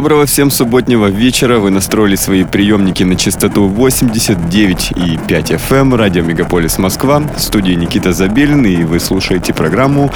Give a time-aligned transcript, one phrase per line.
[0.00, 1.58] Доброго всем субботнего вечера.
[1.58, 5.94] Вы настроили свои приемники на частоту 89,5 FM эм.
[5.94, 7.18] радио Мегаполис Москва.
[7.18, 10.10] В студии Никита Забелин, и вы слушаете программу,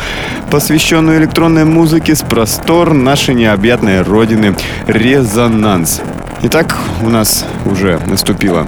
[0.50, 4.56] посвященную электронной музыке с простор нашей необъятной родины
[4.86, 6.00] «Резонанс».
[6.44, 8.66] Итак, у нас уже наступила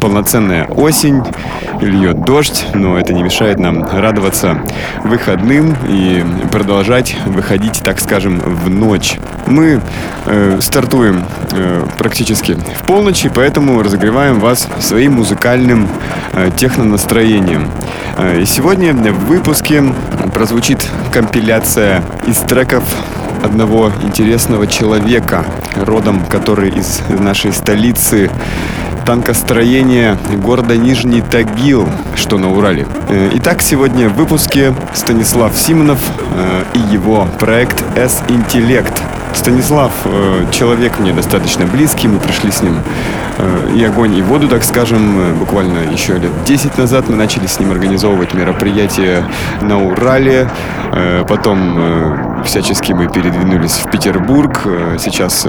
[0.00, 1.20] полноценная осень,
[1.82, 4.60] льет дождь, но это не мешает нам радоваться
[5.04, 9.18] выходным и продолжать выходить, так скажем, в ночь.
[9.46, 9.80] Мы
[10.26, 15.88] э, стартуем э, практически в полночь, и поэтому разогреваем вас своим музыкальным
[16.32, 17.70] э, технонастроением.
[18.18, 19.84] Э, и сегодня в выпуске
[20.34, 22.82] прозвучит компиляция из треков
[23.44, 25.44] одного интересного человека,
[25.76, 28.30] родом который из нашей столицы
[29.06, 32.86] танкостроения города Нижний Тагил, что на Урале.
[33.08, 36.00] Э, итак, сегодня в выпуске Станислав Симонов
[36.34, 38.92] э, и его проект S-Интеллект.
[39.32, 42.78] Станислав э, человек мне достаточно близкий, мы пришли с ним
[43.76, 45.36] и огонь, и воду, так скажем.
[45.38, 49.28] Буквально еще лет 10 назад мы начали с ним организовывать мероприятия
[49.60, 50.48] на Урале.
[51.28, 54.62] Потом всячески мы передвинулись в Петербург.
[54.98, 55.46] Сейчас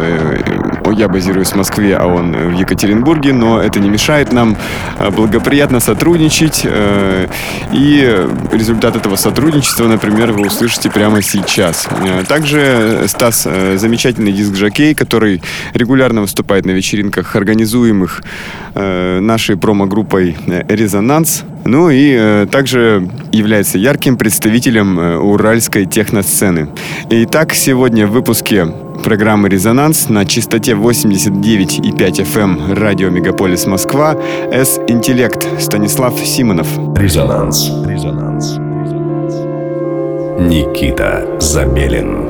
[0.92, 4.58] я базируюсь в Москве, а он в Екатеринбурге, но это не мешает нам
[5.00, 6.62] э, благоприятно сотрудничать.
[6.64, 7.28] Э,
[7.72, 11.88] и результат этого сотрудничества, например, вы услышите прямо сейчас.
[12.06, 15.42] Э, также Стас замечательный диск-жокей, который
[15.74, 18.24] регулярно выступает на вечеринках, организуемых
[18.76, 20.38] нашей промо-группой
[20.68, 21.44] «Резонанс».
[21.68, 26.70] Ну и также является ярким представителем уральской техносцены.
[27.10, 28.66] Итак, сегодня в выпуске
[29.04, 34.16] программы «Резонанс» на частоте 89,5 FM эм радио «Мегаполис Москва»
[34.50, 36.68] С-Интеллект Станислав Симонов.
[36.98, 37.70] Резонанс.
[37.86, 38.54] Резонанс.
[40.40, 42.27] Никита Забелин.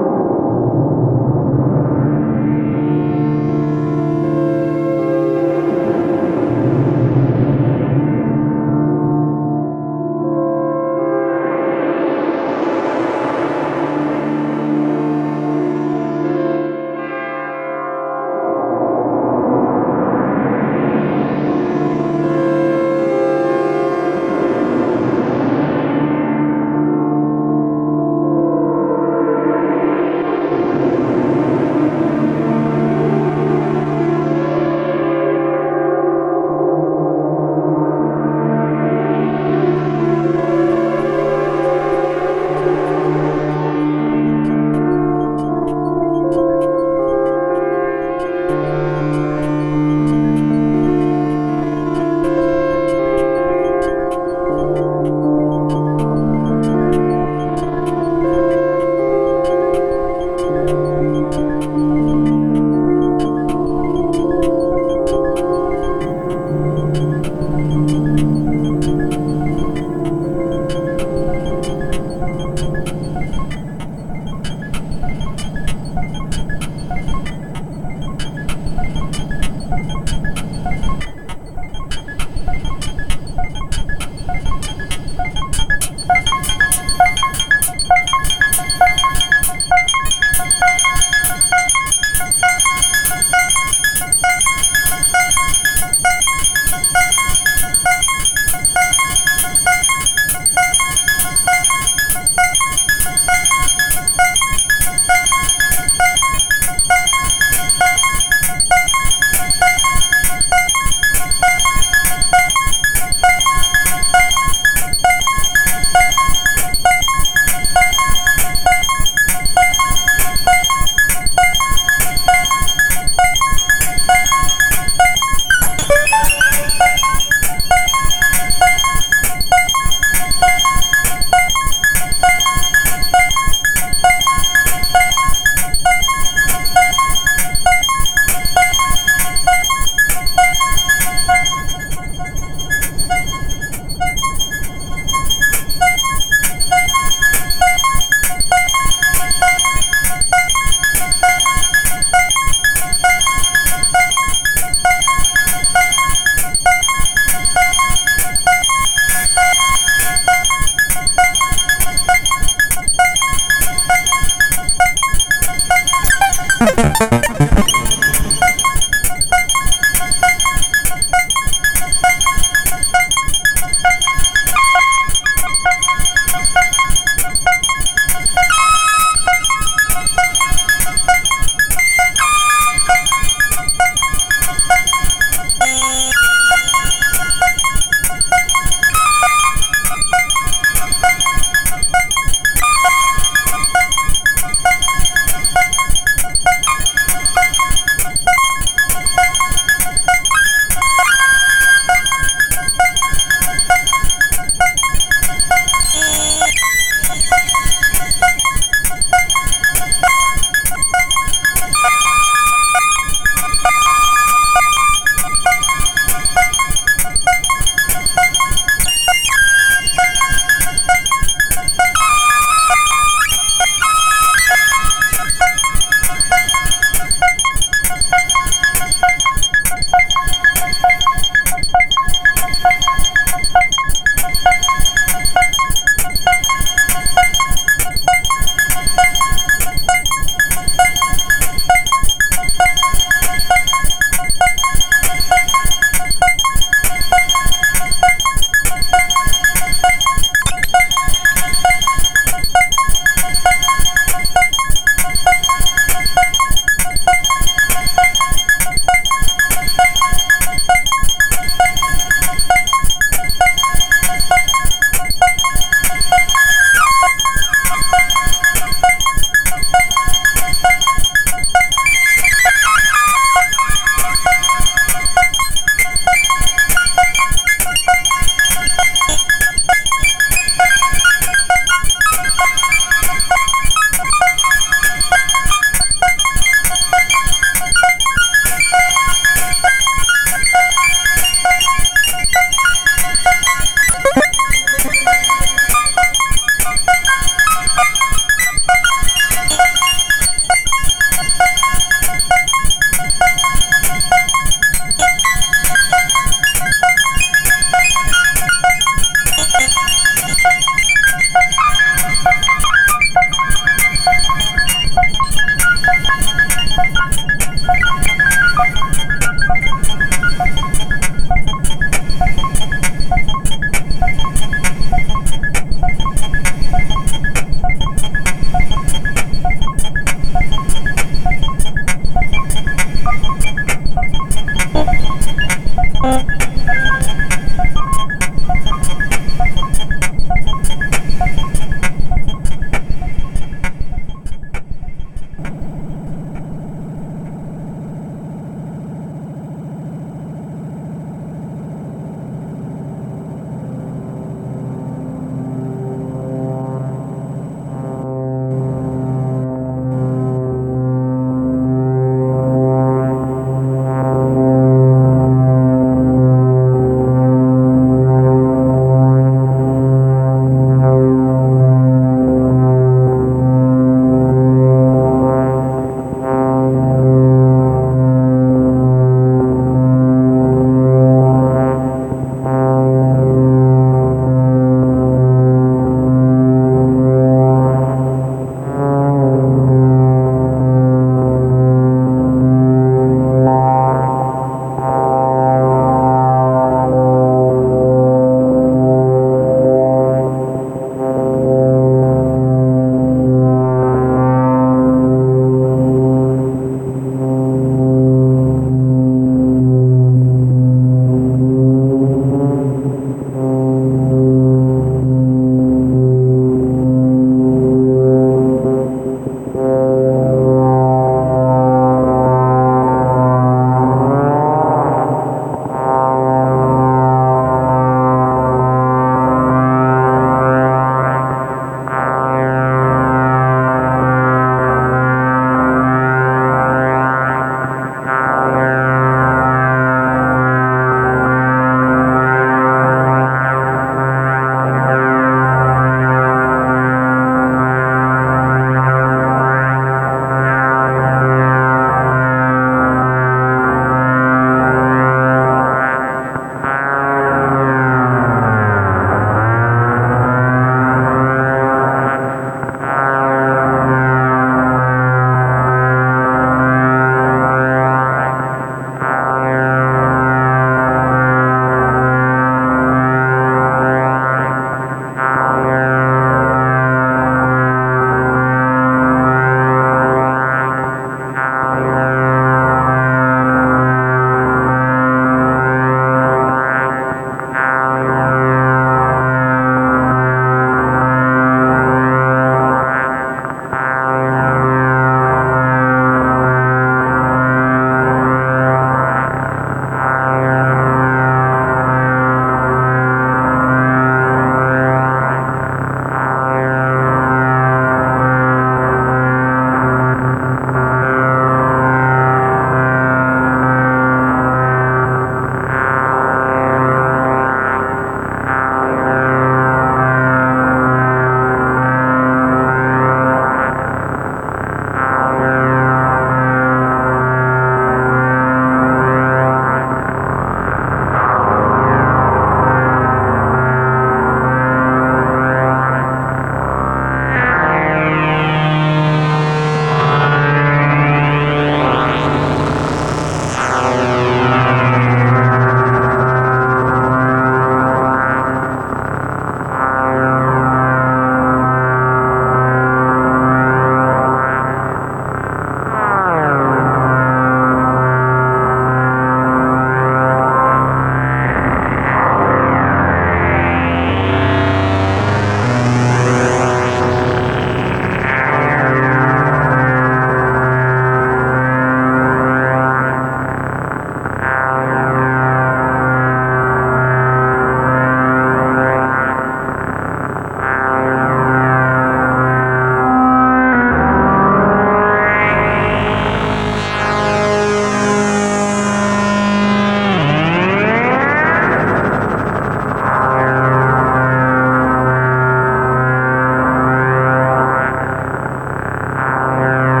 [599.61, 600.00] Резонанс.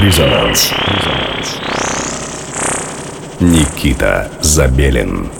[0.00, 0.72] Резонанс.
[3.38, 5.39] Никита Забелин.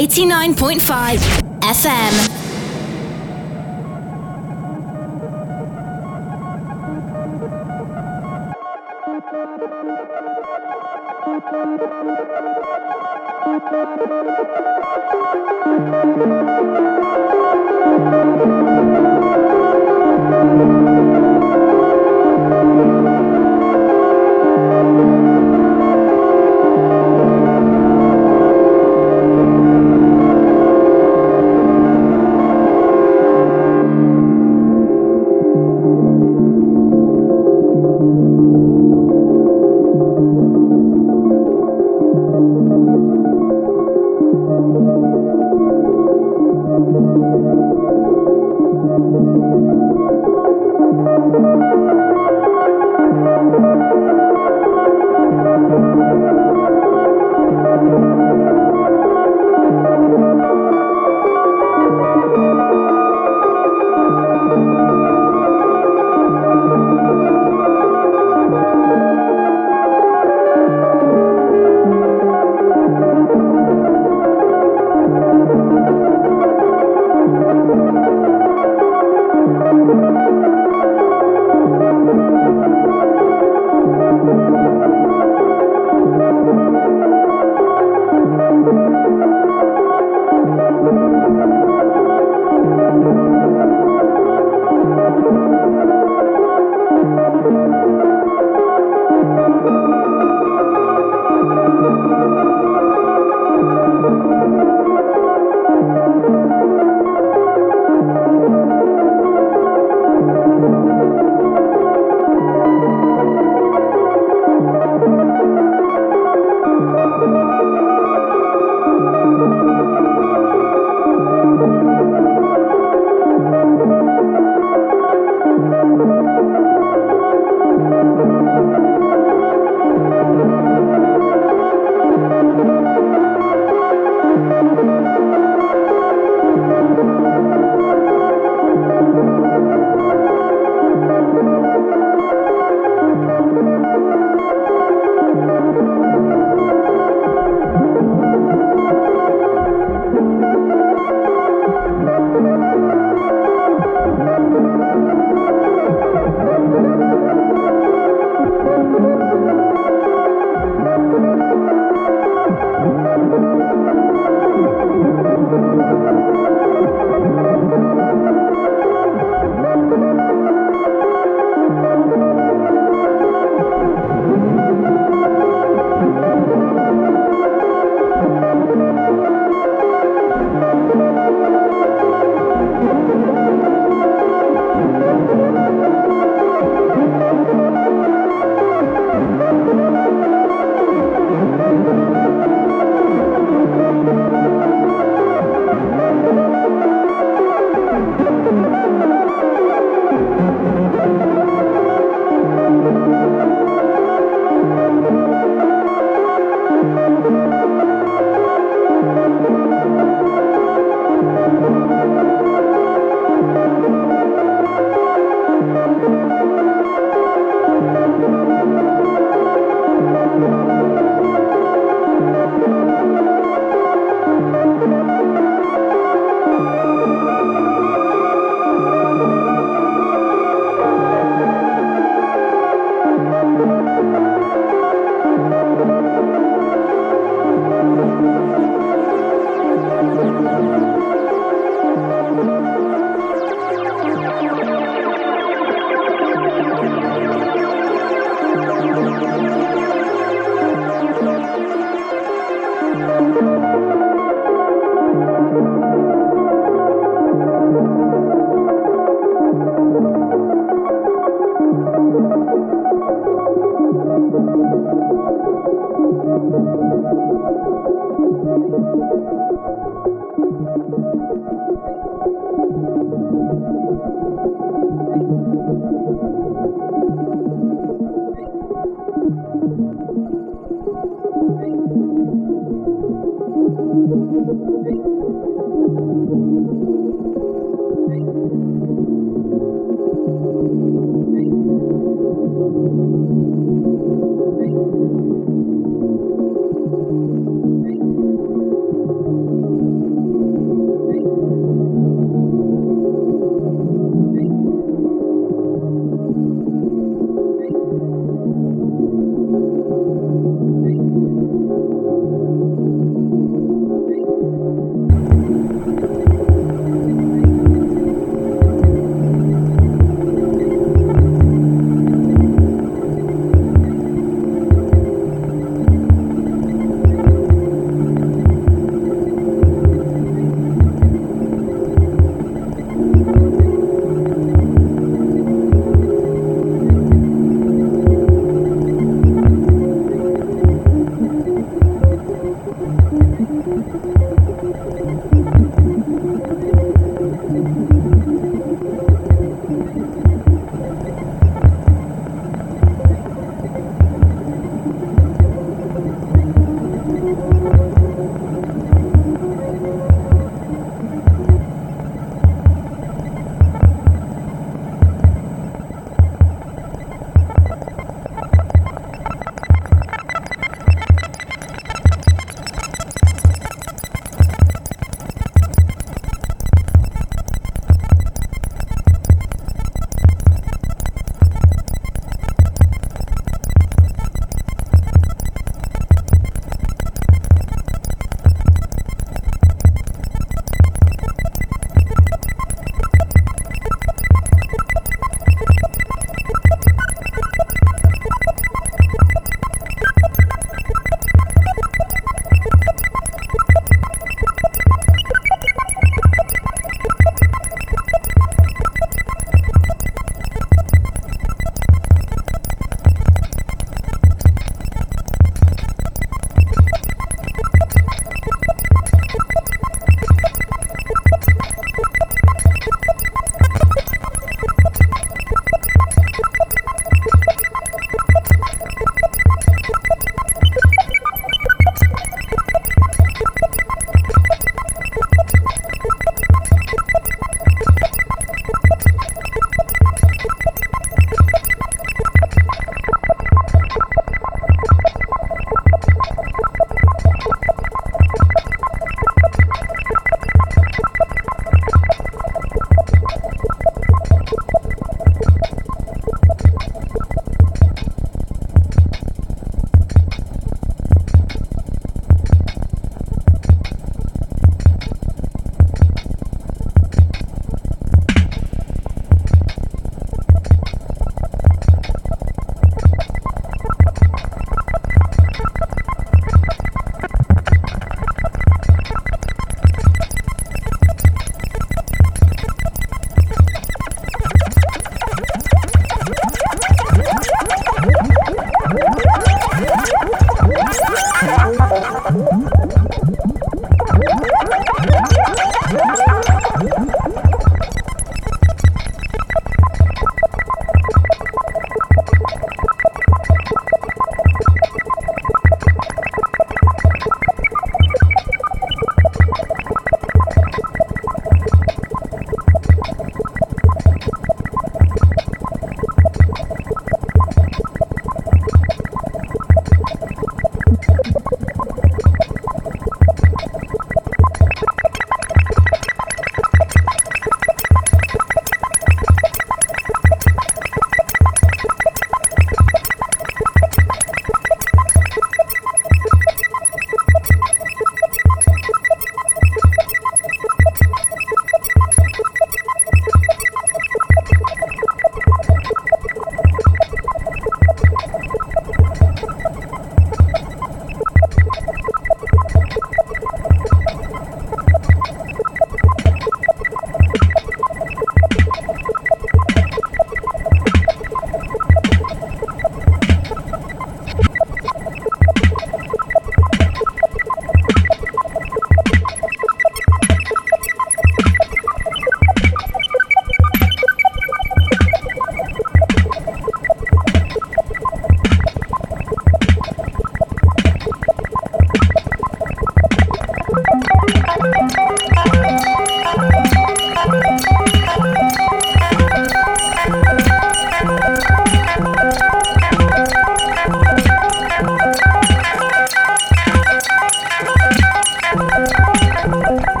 [0.00, 1.20] 89.5
[1.60, 2.29] FM.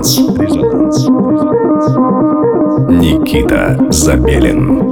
[0.00, 0.16] Резонанс.
[0.16, 1.06] Резонанс.
[2.88, 4.89] Никита Забелин.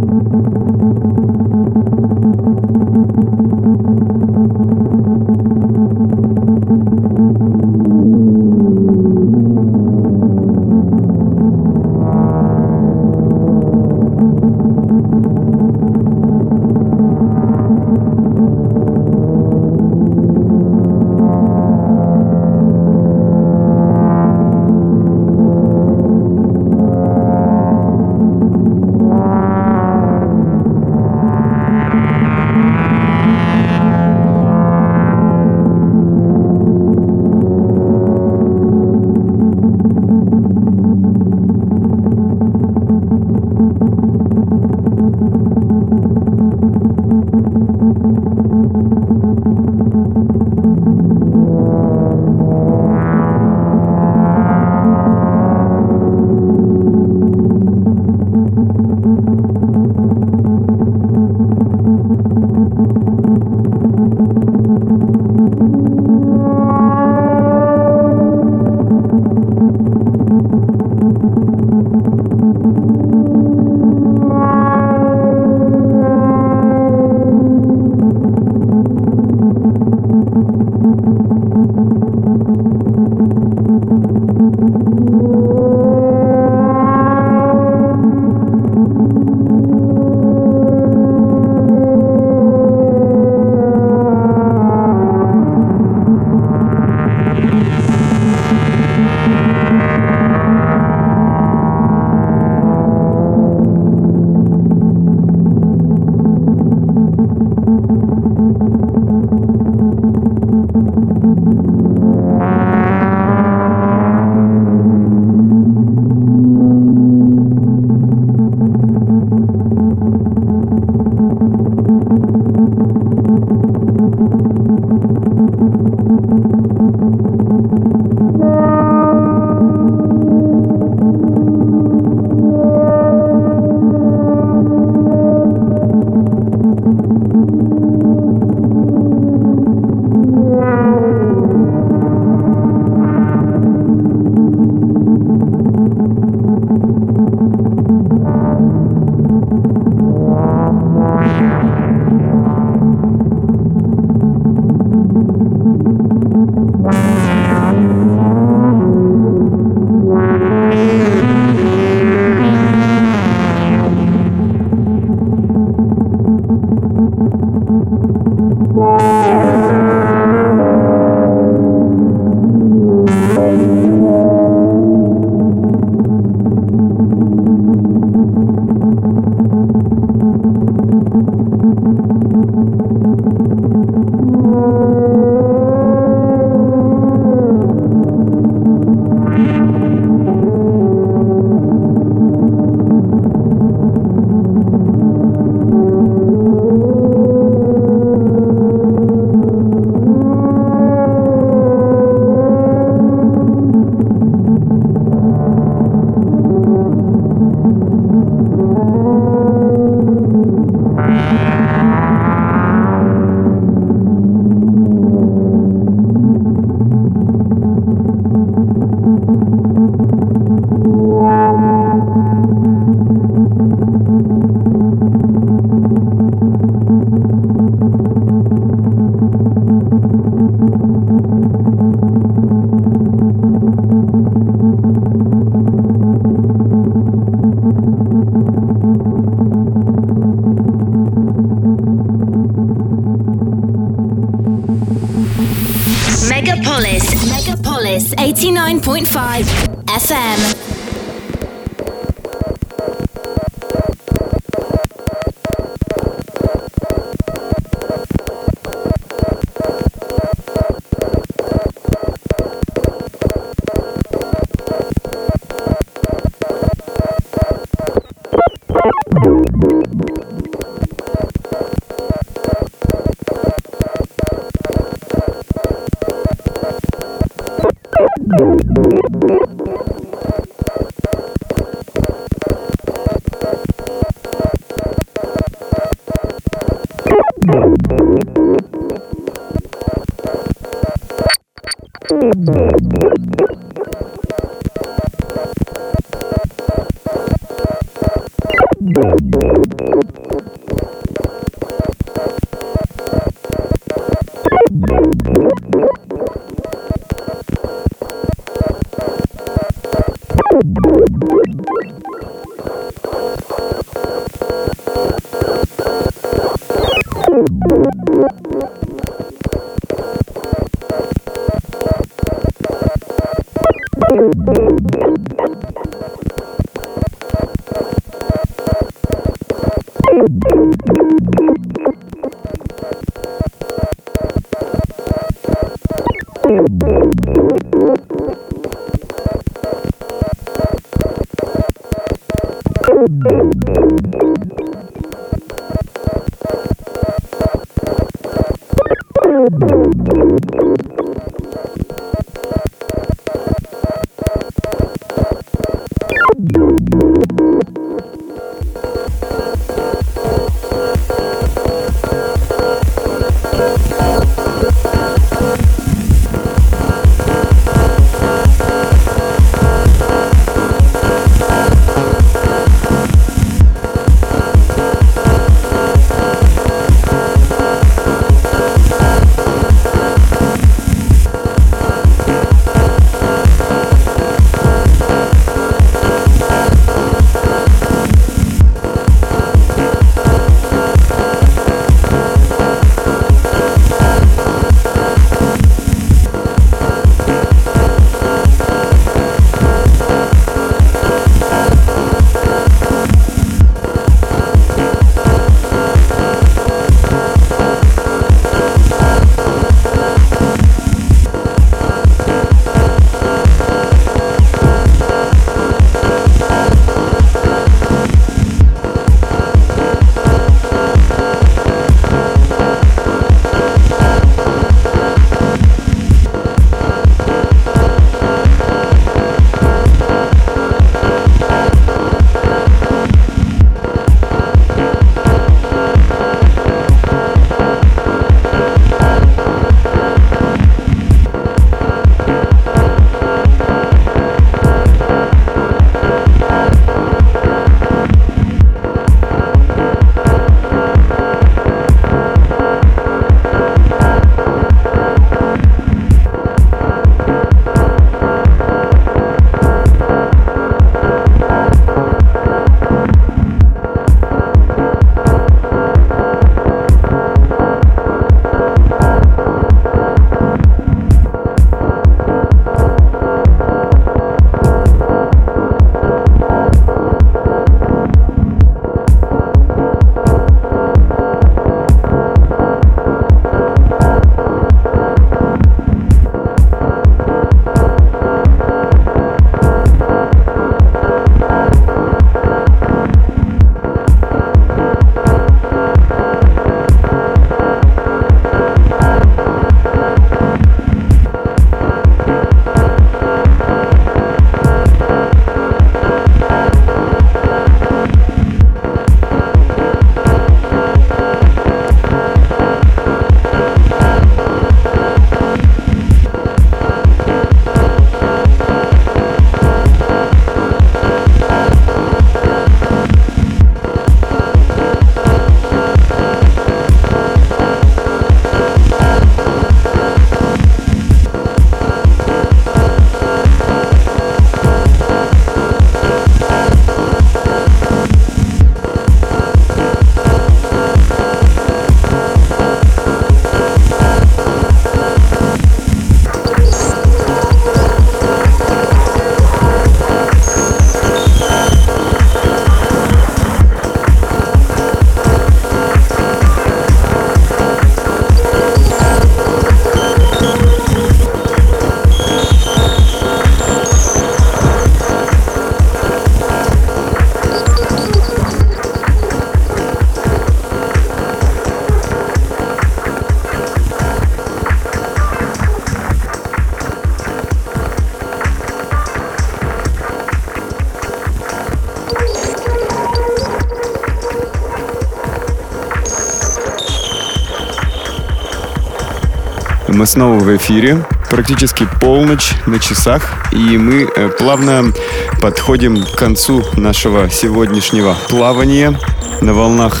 [590.06, 594.92] Мы снова в эфире, практически полночь на часах, и мы э, плавно
[595.40, 598.96] подходим к концу нашего сегодняшнего плавания
[599.40, 600.00] на волнах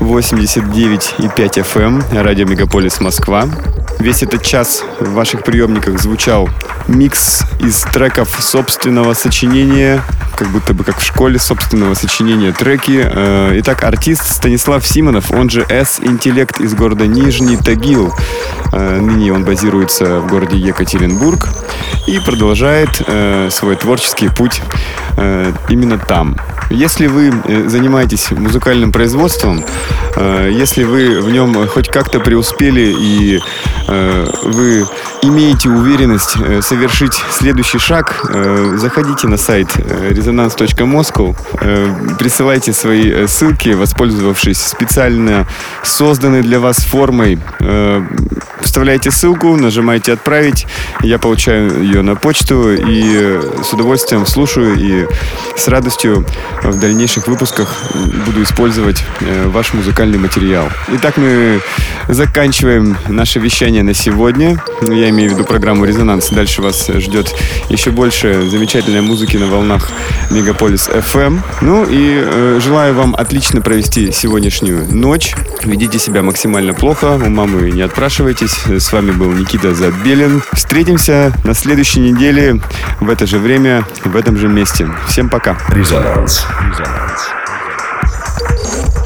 [0.00, 3.48] 89,5 FM, радио Мегаполис Москва.
[3.98, 6.50] Весь этот час в ваших приемниках звучал
[6.86, 10.02] микс из треков собственного сочинения,
[10.36, 13.00] как будто бы как в школе собственного сочинения треки.
[13.02, 18.14] Э, итак, артист Станислав Симонов, он же S-интеллект из города Нижний Тагил.
[18.72, 21.48] Э, ныне он базируется в городе Екатеринбург
[22.06, 24.62] и продолжает э, свой творческий путь
[25.68, 26.36] именно там.
[26.70, 29.64] Если вы э, занимаетесь музыкальным производством,
[30.16, 33.40] э, если вы в нем хоть как-то преуспели и
[33.88, 34.86] э, вы
[35.22, 38.24] имеете уверенность совершить следующий шаг,
[38.76, 41.36] заходите на сайт resonance.moscow,
[42.18, 45.46] присылайте свои ссылки, воспользовавшись специально
[45.82, 47.38] созданной для вас формой.
[48.60, 50.66] Вставляйте ссылку, нажимаете «Отправить»,
[51.02, 55.06] я получаю ее на почту и с удовольствием слушаю и
[55.56, 56.26] с радостью
[56.62, 57.74] в дальнейших выпусках
[58.26, 60.68] буду использовать э, ваш музыкальный материал.
[60.88, 61.60] Итак, мы
[62.08, 64.62] заканчиваем наше вещание на сегодня.
[65.08, 66.28] Я имею в виду программу «Резонанс».
[66.28, 67.34] Дальше вас ждет
[67.70, 69.88] еще больше замечательной музыки на волнах
[70.30, 71.40] Мегаполис FM.
[71.62, 75.34] Ну и э, желаю вам отлично провести сегодняшнюю ночь.
[75.64, 78.66] Ведите себя максимально плохо, у мамы не отпрашивайтесь.
[78.66, 80.42] С вами был Никита Забелин.
[80.52, 82.60] Встретимся на следующей неделе
[83.00, 84.90] в это же время, в этом же месте.
[85.08, 85.56] Всем пока.
[85.70, 86.44] Резонанс.
[86.68, 87.28] Резонанс.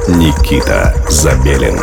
[0.09, 1.79] Никита Забелин.